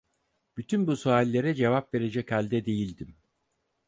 Bütün 0.57 0.87
bu 0.87 0.95
suallere 0.95 1.55
cevap 1.55 1.93
verecek 1.93 2.31
halde 2.31 2.65
değildim. 2.65 3.15